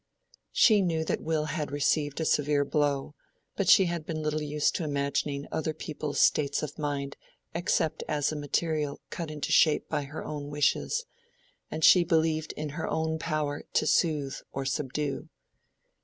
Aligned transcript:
She 0.51 0.81
knew 0.81 1.05
that 1.05 1.21
Will 1.21 1.45
had 1.45 1.69
received 1.69 2.19
a 2.19 2.25
severe 2.25 2.65
blow, 2.65 3.13
but 3.55 3.69
she 3.69 3.85
had 3.85 4.03
been 4.03 4.23
little 4.23 4.41
used 4.41 4.75
to 4.77 4.83
imagining 4.83 5.47
other 5.51 5.75
people's 5.75 6.19
states 6.19 6.63
of 6.63 6.79
mind 6.79 7.17
except 7.53 8.03
as 8.07 8.31
a 8.31 8.35
material 8.35 8.99
cut 9.11 9.29
into 9.29 9.51
shape 9.51 9.87
by 9.89 10.05
her 10.05 10.25
own 10.25 10.49
wishes; 10.49 11.05
and 11.69 11.83
she 11.83 12.03
believed 12.03 12.51
in 12.53 12.69
her 12.69 12.87
own 12.89 13.19
power 13.19 13.63
to 13.73 13.85
soothe 13.85 14.37
or 14.51 14.65
subdue. 14.65 15.29